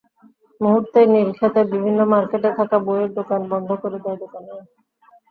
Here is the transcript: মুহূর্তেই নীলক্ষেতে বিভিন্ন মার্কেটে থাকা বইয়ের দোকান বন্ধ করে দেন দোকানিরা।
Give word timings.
মুহূর্তেই 0.61 1.07
নীলক্ষেতে 1.07 1.61
বিভিন্ন 1.73 1.99
মার্কেটে 2.11 2.49
থাকা 2.59 2.77
বইয়ের 2.85 3.11
দোকান 3.17 3.41
বন্ধ 3.51 3.69
করে 3.81 3.97
দেন 3.99 4.15
দোকানিরা। 4.23 4.63